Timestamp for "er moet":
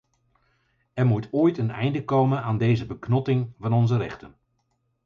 0.93-1.27